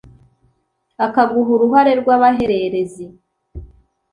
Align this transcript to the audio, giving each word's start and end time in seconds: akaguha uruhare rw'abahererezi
akaguha 1.05 1.49
uruhare 1.55 1.91
rw'abahererezi 2.01 3.05